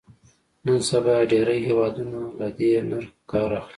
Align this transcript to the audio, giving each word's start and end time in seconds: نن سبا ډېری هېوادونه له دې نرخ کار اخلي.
نن 0.65 0.79
سبا 0.89 1.15
ډېری 1.29 1.59
هېوادونه 1.67 2.19
له 2.39 2.47
دې 2.57 2.71
نرخ 2.89 3.11
کار 3.31 3.49
اخلي. 3.59 3.69